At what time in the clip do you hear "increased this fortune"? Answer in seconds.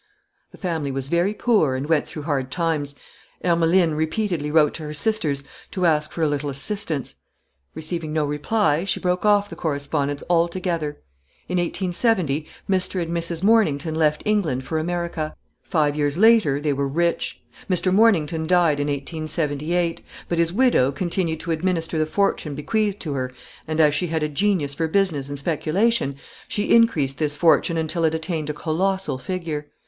26.73-27.77